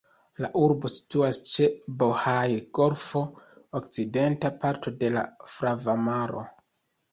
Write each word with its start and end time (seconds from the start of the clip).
La 0.43 0.47
urbo 0.59 0.89
situas 0.91 1.39
ĉe 1.49 1.67
la 1.73 1.91
Bohaj-golfo, 2.03 3.23
okcidenta 3.81 4.53
parto 4.67 4.97
de 5.05 5.15
la 5.19 5.29
Flava 5.59 5.99
Maro. 6.11 6.47